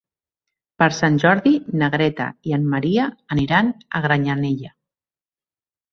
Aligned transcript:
Per 0.83 0.87
Sant 0.99 1.19
Jordi 1.23 1.51
na 1.81 1.91
Greta 1.97 2.27
i 2.53 2.57
en 2.59 2.65
Maria 2.73 3.07
iran 3.45 3.73
a 4.01 4.03
Granyanella. 4.07 4.77